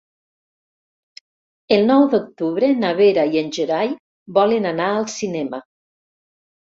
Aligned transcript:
El 1.77 1.83
nou 1.91 2.07
d'octubre 2.15 2.69
na 2.85 2.93
Vera 3.01 3.27
i 3.35 3.39
en 3.43 3.53
Gerai 3.59 3.93
volen 4.39 4.67
anar 4.75 4.89
al 4.95 5.07
cinema. 5.21 5.61